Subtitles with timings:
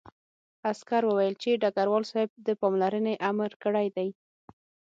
[0.69, 4.09] عسکر وویل چې ډګروال صاحب د پاملرنې امر کړی دی